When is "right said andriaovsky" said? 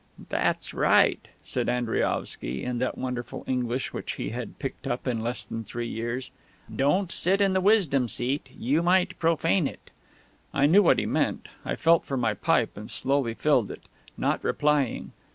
0.73-2.63